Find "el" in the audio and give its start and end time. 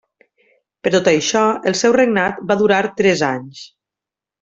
1.73-1.79